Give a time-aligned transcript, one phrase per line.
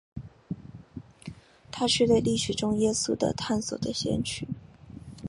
[1.69, 4.47] 他是对历史中耶稣的探索的先驱。